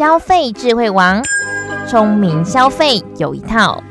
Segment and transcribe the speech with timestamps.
[0.00, 1.22] 消费智慧王，
[1.86, 3.82] 聪明消费有一套。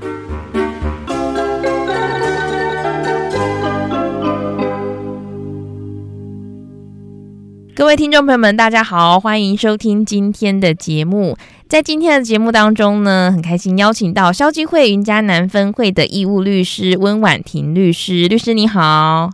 [7.76, 11.38] 各位听众朋友们，大家好，欢迎收听今天的节目。
[11.68, 18.28] 在今天的节目当中呢，很开心邀请到消基会云嘉南分会的义务律师温婉婷律师。
[18.28, 19.30] 律师你好，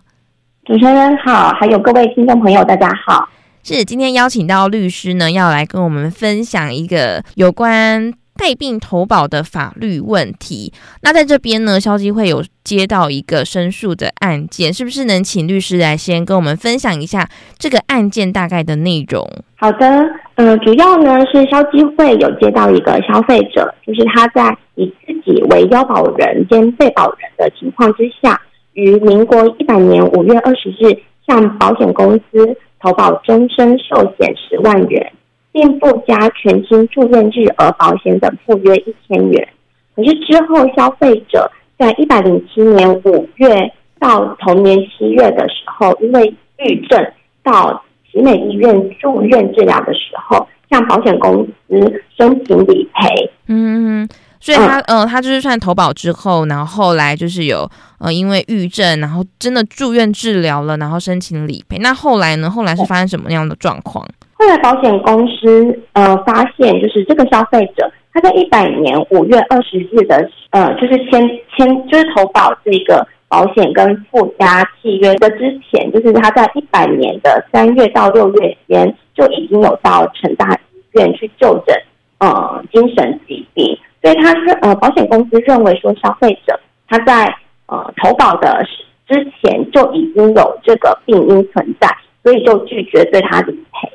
[0.66, 3.30] 主持人好，还有各位听众朋友，大家好。
[3.68, 10.72] 是今天邀请到律师呢，要来跟我们分享一个有关带病投保的法律问题。
[11.02, 17.28] 那在这边呢，消基会有接到一个申诉的案件，是不是能请律师来先跟我们分享一下
[17.58, 19.28] 这个案件大概的内容？
[19.56, 19.88] 好的，
[20.36, 28.40] 嗯、呃，主要呢是消基会有接到一个消费者，就是他在以自己为腰保人兼被保人的情况之下，
[28.74, 35.12] 于民国一百年五月二十日向保险公司投保终身寿险十万元。
[35.56, 39.48] 并附加全新住院日额保险等附约一千元。
[39.96, 47.02] 可是之后，消费者在一百零七年五月到同年七月的时候，因为郁症
[47.42, 53.32] 到奇美医院住院治疗的时候，向保险公司申请理赔。
[53.48, 54.06] 嗯，
[54.46, 61.80] 所以他呃，他就是算投保之后，然后后来就是有呃，因为郁症，然后真的住院治疗了，然后申请理赔。
[61.80, 62.48] 那后来呢？
[62.48, 64.08] 后来是发生什么样的状况？
[64.34, 81.76] 后来保险公司呃发现，就是这个消费者他在一百年五月二十日的呃，就是签签就是投保这个保险跟附加契约的之前，就是他在一百年的三月到六月间就已经有到成大医院去就诊
[82.20, 83.76] 呃精神疾病，
[84.06, 87.26] 所以他是呃保险公司认为说消费者他在
[87.66, 88.64] 呃投保的
[89.08, 91.90] 之前就已经有这个病因存在，
[92.22, 93.90] 所以就拒绝对他理赔。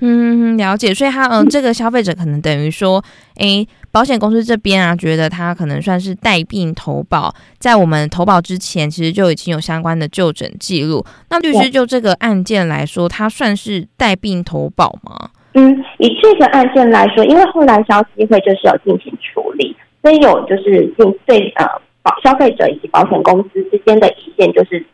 [0.00, 0.94] 嗯，了解。
[0.94, 3.04] 所以他，嗯，这个消费者可能等于说，
[3.36, 11.04] 诶，保险公司这边啊，觉得他可能算是带病投保，在我们投保之前，其实就已经有相关的就诊记录。
[11.28, 15.28] 那律师就这个案件来说，他算是带病投保吗？
[15.54, 21.66] 嗯，以这个案件来说，因为后来消基会就是有进行处理，所以有就是进对呃
[22.02, 24.84] 保消费者以及保险公司之间的意见，就是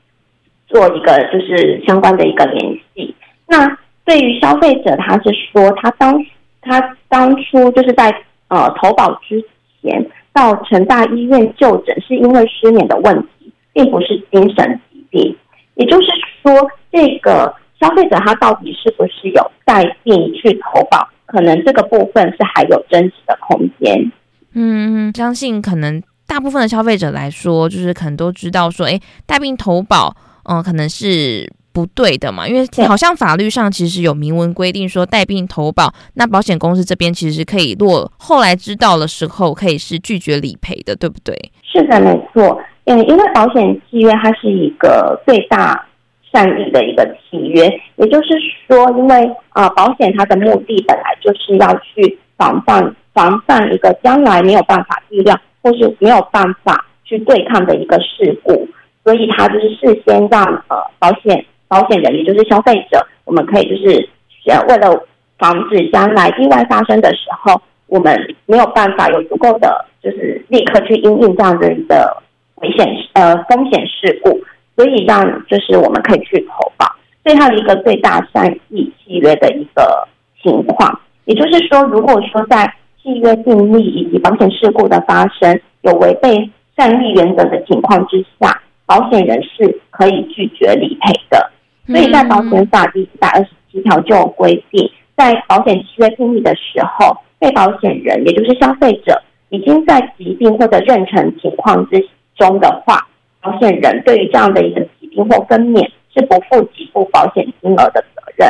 [0.67, 3.15] 做一个就是相关的一个联系。
[3.47, 6.25] 那对于消费者，他是说他当
[6.63, 8.11] 他当初就是在
[8.49, 9.45] 呃投保之
[9.83, 15.37] 前到成大医院就诊，是因为失眠的问题，并不是精神疾病。
[15.75, 16.07] 也就是
[16.43, 24.13] 说，这个消费者他到底是不是有带病去投保，可能这个部分是还有争执的空间。
[24.55, 30.15] 嗯，相信可能大部分的消费者来说，就是可能都知道说，哎，带病投保，
[30.45, 31.53] 嗯、呃，可能是。
[31.77, 41.37] 不对的嘛，因为好像法律上其实有明文规定说带病投保，那保险公司这边其实是可以，如果后来知道的时候，可以是拒绝理赔的，对不对？
[41.71, 42.59] 是的，没错。
[42.87, 45.87] 嗯，因为保险契约它是一个最大
[46.37, 47.63] 善意的一个契约，
[47.97, 48.29] 也就是
[48.69, 58.69] 说，因为啊、呃，保险它的目的本来就是要去防范防范一个将来没有办法预料或是没有办法去对抗的一个事故，
[59.03, 61.43] 所以它就是事先让呃保险。
[61.69, 64.09] 保险人也就是消费者，我们可以就是
[64.47, 65.05] 呃，为了
[65.39, 72.23] 防止将来意外发生的时候，我们没有办法有足够的就是立刻去因应这样子的
[72.57, 74.41] 危险呃风险事故，
[74.77, 76.87] 所以让就是我们可以去投保，
[77.25, 80.07] 所以它的一个最大善意契约的一个
[80.43, 82.71] 情况，也就是说，如果说在
[83.03, 91.51] 契约订立以及保险事故的发生有违背善意原则的情况之下，保险人是可以拒绝理赔的。
[91.87, 102.05] 所以在保险法第一百二十七条就有规定，在保险契约订立的时候，被保险人也就是消费者已经在疾病或者妊娠情况之
[102.37, 103.07] 中的话，
[103.47, 105.81] 保险人对于这样的一个疾病或分娩
[106.15, 108.49] 是不负给付保险金额的责任。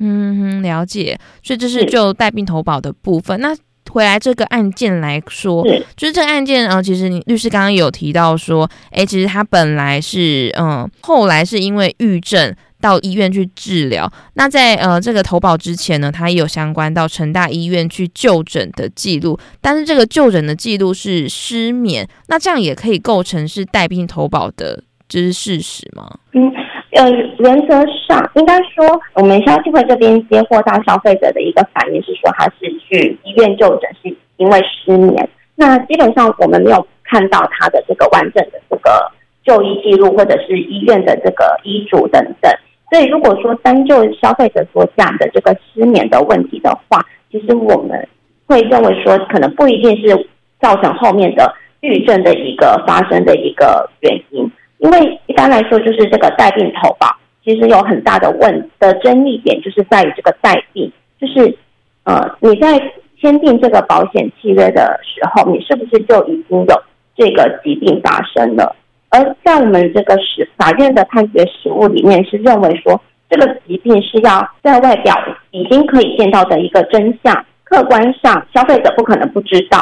[0.00, 1.16] 嗯，了解。
[1.42, 3.40] 所以这是就带病投保的部分。
[3.40, 3.54] 那
[3.90, 12.54] 回来这个案件来说，是就是这个案件啊、呃，其实你律师刚刚有提到说，哎，其实他本来是嗯，后来是因为郁症。
[12.82, 26.18] 到医院去治疗，那在呃这个投保之前呢，他也有相关到成大医院去就诊的记录，但是这个就诊的记录是失眠，那这样也可以构成是带病投保的，这是事实吗？
[26.32, 26.52] 嗯，
[26.90, 27.08] 呃，
[27.38, 27.76] 原则
[28.06, 39.10] 上应该说，我们消基会这边接获到消费者的一个反应是说，他是去医院就诊是因为失眠，那基本上我们没有看到他的这个完整的这个
[39.44, 42.52] 就医记录或者是医院的这个医嘱等等。
[42.92, 47.00] 所以，如果说单就消费者所讲的这个失眠的问题的话，
[47.30, 48.06] 其实我们
[48.44, 50.28] 会认为说，可能不一定是
[50.60, 51.50] 造成后面的
[51.80, 54.46] 抑郁症的一个发生的一个原因，
[54.76, 57.06] 因为一般来说，就是这个带病投保，
[57.42, 61.56] 其实有很大的问的争议点，就是在于这个带病，就是
[62.04, 62.78] 呃，你在
[63.18, 66.82] 签订这个保险契约的时候，你是不是就已经有
[67.16, 68.76] 这个疾病发生了？
[69.14, 72.98] 而在我们这个实法院的判决实务里面，是认为说，
[73.28, 75.14] 这个疾病是要在外表
[75.50, 79.78] 已经可以见到的一个真相，客观上消费者不可能不知道。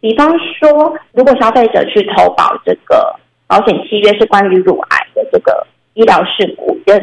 [0.00, 0.28] 比方
[0.58, 3.14] 说，如果消费者去投保这个
[3.46, 6.98] 保险契约是关于乳癌的这个医疗事故，这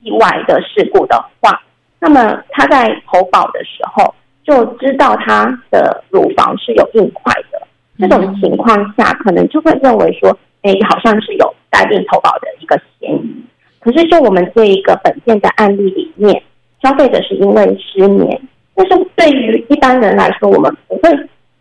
[0.00, 1.62] 意外的事故的话，
[2.00, 4.12] 那么他在投保的时候
[4.44, 7.62] 就知道他的乳房是有硬块的，
[8.00, 10.36] 这种情况下可能就会认为说。
[10.62, 13.44] 哎，好像是有带病投保的一个嫌疑。
[13.80, 16.40] 可是，就我们这一个本件的案例里面，
[16.80, 18.40] 消费者是因为失眠。
[18.74, 21.10] 但是，对于一般人来说，我们不会，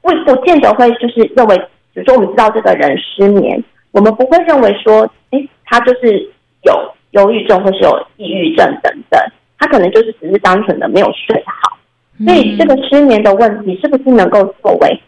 [0.02, 6.32] 不不见得会就是认为，比如说我们知道这个人失眠，我们不会认为说，哎，他就是
[6.62, 9.20] 有忧郁症或是有抑郁症等等，
[9.58, 11.76] 他可能就是只是单纯的没有睡好。
[12.24, 15.02] 所以，这个失眠的问题是不是能够作为，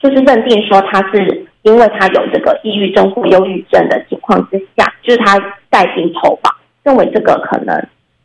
[0.00, 1.46] 就是认定说他是？
[1.62, 5.38] 因为他有这个抑郁症或忧郁症的情况之下，就是他
[5.68, 6.50] 带病投保，
[6.84, 7.76] 认为这个可能，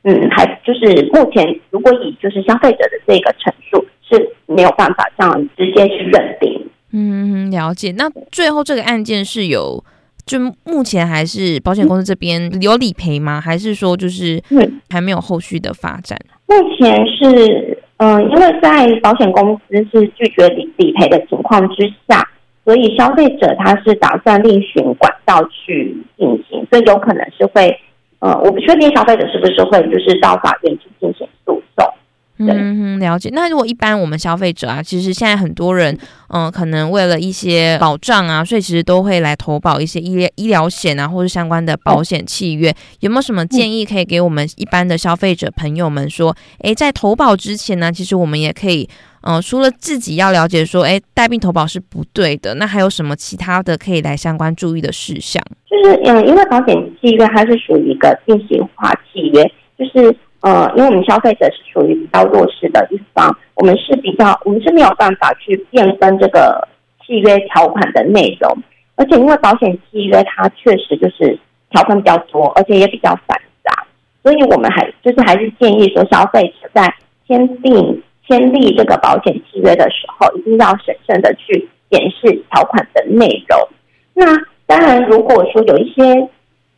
[0.04, 6.70] 嗯，还就是目前如果以就是消费者的这个陈述是没有办法这样直接去认定。
[6.92, 7.92] 嗯，了解。
[7.98, 9.84] 那最后这个案件是有，
[10.26, 13.42] 就目前还是保险公司这边有理赔吗？
[13.42, 14.42] 还是说就是
[14.90, 16.18] 还没有后续的发展？
[16.46, 22.26] 目前是，嗯、呃，因为在保险公司是拒绝理理赔的情况之下。
[22.66, 27.78] 所以消费者他是打算另寻管道去进行，所以有可能是会，
[28.20, 31.94] 呃，我不确定消费者是不是会就是到法院去进行诉讼。
[32.38, 33.30] 嗯，了解。
[33.32, 35.94] 那如果一般我们消费者啊，其实现在很多人，
[36.30, 42.74] 嗯、呃，可能为了一些保障啊，所以其实都会来投保一些医疗医疗险啊，或者相关的保险契约。
[43.02, 46.36] 有没有什么建议可以给我们一般的消费者朋友们说？
[46.60, 48.90] 诶，在投保之前呢，其实我们也可以。
[49.26, 55.42] 嗯、除了自己要了解说，哎，带病投保是不对的，那还有什么其他的可以来相关注意的事项？
[55.70, 59.44] 就是，嗯，因为保险契约它是属于一个定型化契约，
[59.78, 66.68] 就是，呃，因为我们消费者是属于比较弱势的一方，我们是比较，我们是没有办法去变更这个
[67.06, 68.58] 契约条款的内容，
[68.96, 71.40] 而且因为保险契约它确实就是
[71.72, 73.86] 条款比较多，而且也比较繁杂，
[74.22, 76.94] 所以我们还就是还是建议说，消费者在
[77.26, 78.03] 签订。
[78.28, 83.68] 签订这个保险契约的时候，一定要审慎的去检视条款的内容。
[84.14, 84.26] 那
[84.66, 86.02] 当然，如果说有一些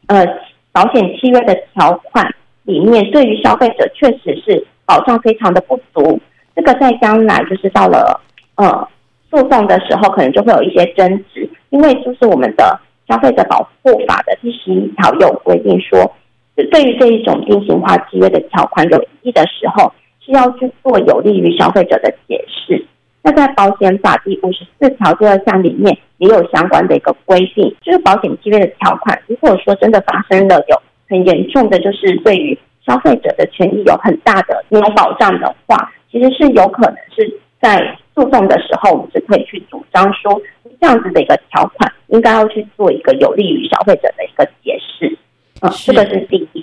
[0.07, 0.25] 呃
[0.71, 2.27] 保险契约的条款
[2.63, 6.19] 里面，对于消费者确实是保障非常的不足，
[6.55, 8.19] 这个在将来就是到了
[8.55, 8.87] 呃
[9.29, 11.47] 诉讼的时候，可能就会有一些争执。
[11.69, 16.11] 因为就是我们的消费者保护法的第十一条有规定说，
[16.55, 19.93] 对于这一种定型化契约的条款有异议的时候。
[20.25, 22.83] 需要去做有利于消费者的解释。
[23.21, 40.39] 那在保险法第五十四条第二项里面也有相关的一个规定，就是保险契约的条款，如果说真的发生了有很严重的，就是对于消费者的权益有很大的没有保障的话，其实是有可能是在诉讼的时候，我们是可以去主张说，
[40.79, 45.07] 这样子的一个条款应该要去做一个有利于消费者的一个解释。
[45.61, 46.54] 啊、嗯，这个是第一点。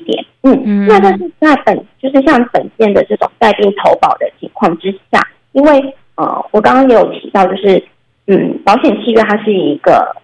[0.45, 5.21] 嗯嗯，那但是在本就是像本件的这种带病投保的情况之下，
[5.53, 7.81] 因为呃，我刚刚也有提到，就是
[8.27, 10.17] 嗯，保险契约它是一个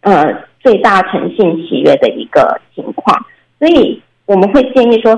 [0.00, 3.24] 呃最大诚信契约的一个情况，
[3.60, 5.12] 所以我们会建议说，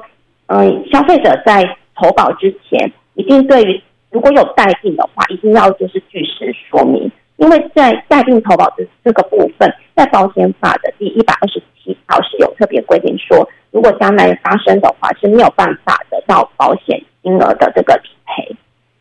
[0.49, 1.65] 嗯、呃，消费者在
[1.97, 13.49] 投保之前，一定对于如果有带病的话，一定要就是据实说明，因为在带病投保的这个部分，在保险法的第一百二十七条是有特别规定说。
[13.73, 18.55] 如果将来发生的话，是没有办法得到保险金额的这个理赔，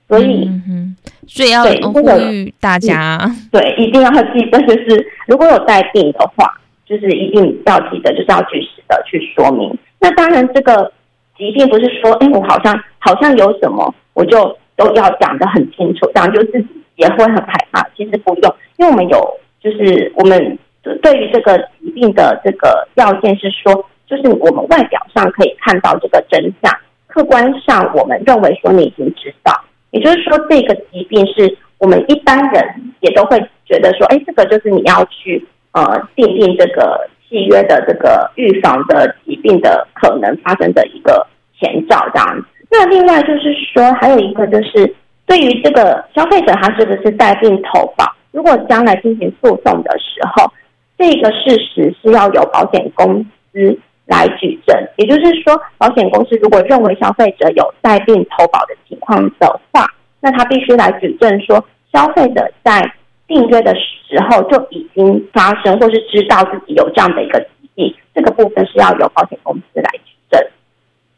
[0.08, 0.96] 所以，嗯哼，
[1.28, 3.20] 所以要呼吁大家，
[3.52, 9.78] 对，一定要记得，就是如果有带病的话，就是一定要记得，就是要据实的去说明。
[10.00, 10.90] 那当然，这个
[11.38, 17.86] 疾病不是说，哎，我好像好像有什么，我就都要讲得很清楚，这样就自己也会很害怕。
[17.98, 20.58] 其实不用，因为我们有，就是我们
[21.02, 23.86] 对于这个疾病的这个要件是说。
[24.12, 26.70] 就是我们外表上可以看到这个真相，
[27.08, 29.58] 客观上我们认为说你已经知道，
[29.92, 41.26] 也就是说这个疾病是我们一般人也都会觉得说，哎，这个就是你要去呃订定这个契约的这个预防的疾病的可能发生的一个
[41.58, 42.46] 前兆这样子。
[42.70, 44.94] 那另外就是说还有一个就是
[45.26, 48.06] 对于这个消费者，他是不是带病投保？
[48.32, 50.52] 如果将来进行诉讼的时候，
[50.98, 53.80] 这个事实是要由保险公司
[54.12, 54.76] 来举证。
[54.98, 59.88] 也就是说，保险公司如果认为消费者有带病投保的情况的话，
[60.20, 62.94] 那他必须来举证说，消费者在
[63.28, 70.48] 订约的时候就已经发生或是知道自己有这样的一个疾病，这个部分是要由保险公司来举证。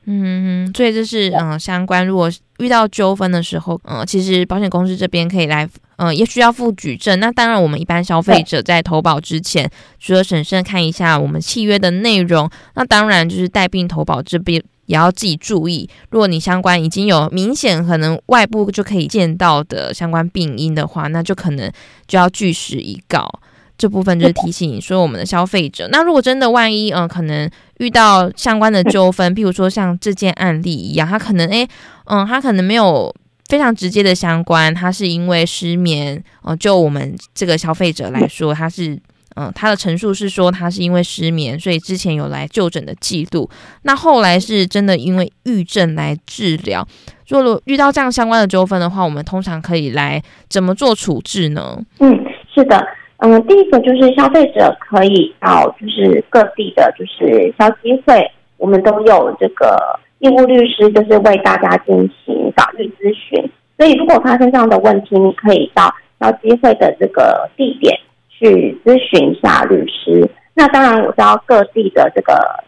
[0.06, 2.06] 嗯，所以这是嗯相关。
[2.06, 7.20] 如果遇到纠纷的时候，嗯，其实保险公司这边可以来，嗯，也需要附举证。
[7.20, 9.70] 那当然，我们一般消费者在投保之前，
[10.00, 15.90] 除了审慎看一下我们契约的内容，那当然就是带病投保这边也要自己注意。
[16.10, 21.72] 如果你相关已经有明显可能外部就可以见到的相关病因的话，那就可能
[22.08, 23.30] 就要据实以告。
[23.76, 31.68] 这部分就是提醒你说，我们的消费者，那如果真的万一，嗯、呃，可能遇到相关的纠纷，譬如说像这件案例一样，他可能，诶，
[32.06, 33.14] 嗯，他可能没有
[33.54, 39.00] 非常直接的相关，他是因为失眠，哦、就我们这个消费者来说，他是，
[39.36, 43.48] 嗯、他的陈述是说他是因为失眠，所以之前有来就诊的记录，
[43.84, 46.84] 那后来是真的因为抑郁症来治疗。
[47.28, 50.20] 如果遇到这样相关的纠纷的话，我们通常可以来
[50.50, 51.80] 怎么做处置呢？
[52.00, 52.84] 嗯，是的。
[53.18, 59.78] 嗯，第一个就是消费者可以到就是各地的，就是消基会，我们都有这个
[60.18, 61.96] 义务律师，就是为大家进
[62.26, 63.50] 行法律咨询。
[63.78, 70.30] 所以，如果发生这样的问题，你可以到消基会的这个地点去咨询一下律师。
[70.54, 72.64] 那当然，我知道各地的这个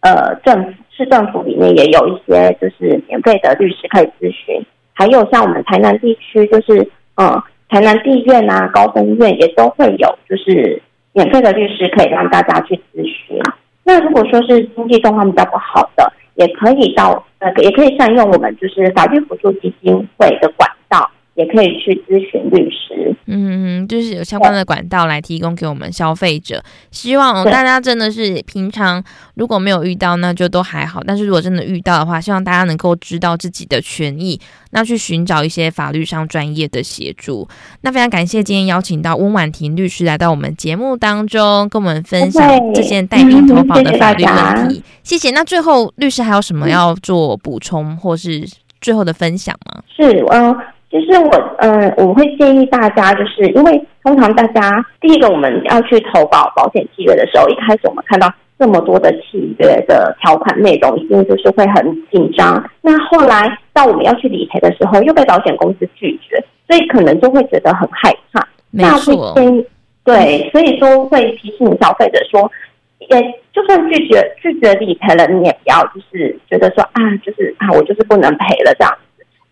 [0.00, 7.42] 呃政府市政府里面也有一些就是免费的律师可以咨询，还有像我们台南地区，就是嗯。
[7.72, 10.82] 台南地院啊，高分院也都会有，就是
[11.12, 13.40] 免费的律师可以让大家去咨询。
[13.84, 21.08] 那如果说是经济状况比较不好的，也可以到呃，也可以善用我们就是法律辅助基金会的管道。
[21.34, 26.62] 也可以去咨询律师，嗯，就是有相关的管道来提供给我们消费者。
[26.90, 29.02] 希望大家真的是平常
[29.34, 31.00] 如果没有遇到，那就都还好。
[31.06, 37.48] 但是如果真的遇到的话，希望大家能够知道自己的权益，那去寻找一些法律上专业的协助。
[37.82, 42.42] 那非常感谢今天邀请到温婉婷律师来到我们节目当中，跟我们分享
[42.74, 44.82] 这件带病投保的法律问题。
[45.02, 45.30] 谢谢，谢谢。
[45.30, 48.44] 那最后律师还有什么要做补充或是
[48.80, 49.82] 最后的分享吗？
[49.96, 50.56] 是，嗯。
[50.90, 58.28] 其实我嗯，我会建议大家，就是因为通常大家第一个我们要去投保保险契约的时候，一开始我们看到
[58.58, 62.62] 这么多的契约的条款内容，一定就是会很紧张。
[62.82, 68.44] 那后来到我们要去理赔的时候，又被保险公司拒绝，所以可能就会觉得很害怕。
[68.72, 69.64] 那会建议，
[70.04, 72.50] 对，所以说会提醒消费者说，
[72.98, 73.20] 也
[73.52, 78.92] 就算拒绝拒绝理赔了，你也不要就是觉得说啊，就是啊，我就是不能赔了这样。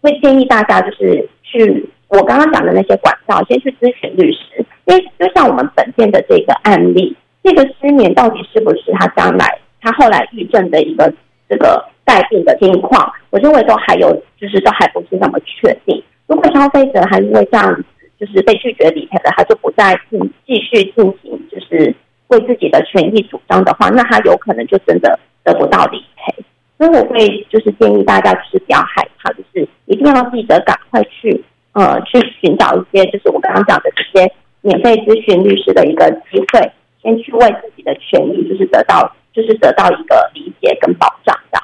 [0.00, 9.46] 会建议大家就是去我刚刚讲的那些管道，先去咨询律师，因为就像我们本店的这个案例，这个失眠到底是不是他将来
[9.80, 11.12] 他后来郁症的一个
[11.48, 16.02] 这个带病的情况，我认为都还有就是都还不是那么确定。
[16.26, 17.84] 如果消费者还因为这样子
[18.18, 21.94] 就是被拒绝理赔了，他就不再进继续进行就是
[22.28, 26.34] 为自己的权益主张的话，那他有可能就真的得不到理赔。
[26.76, 41.60] 所以我会就是建议大家就是不要害怕，就是定要记得赶快去呃去寻找一些就是我刚刚讲的这些免费咨询律师的一个机会，先去为自己的权益就是得到就是得到一个理解跟保障的。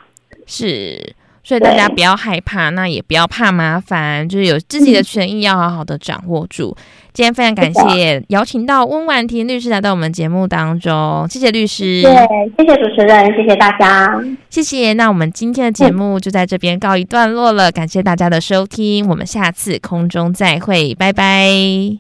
[0.47, 1.15] 是。
[1.45, 6.75] 所以大家不要害怕，那也不要怕麻烦，就是有自己的权益要好好的掌握住。
[7.13, 12.03] 今天非常感谢邀请到温婉婷律师来到我们节目当中，谢谢律师。
[12.03, 12.13] 对，
[12.57, 14.21] 谢谢主持人，谢谢大家，
[14.51, 14.95] 谢谢。
[14.95, 21.47] 那我们今天的节目就在这边告一段落了，感谢大家的收听，我们下次空中再会，拜拜，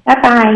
[0.02, 0.52] 拜拜。